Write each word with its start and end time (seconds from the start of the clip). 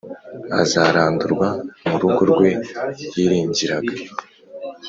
azarandurwa 0.61 1.47
mu 1.87 1.95
rugo 2.01 2.21
rwe 2.31 2.51
yiringiraga, 3.15 3.93